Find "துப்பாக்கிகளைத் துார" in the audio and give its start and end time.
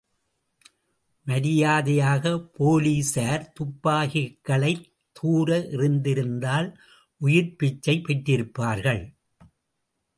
3.53-5.59